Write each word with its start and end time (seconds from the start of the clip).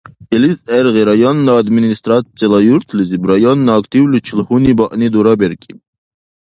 Илис 0.35 0.59
гӀергъи 0.69 1.03
районна 1.11 1.53
администрацияла 1.61 2.59
юртлизиб 2.75 3.21
районна 3.31 3.71
активличил 3.79 4.39
гьунибаъни 4.47 5.07
дураберкӀиб. 5.13 5.79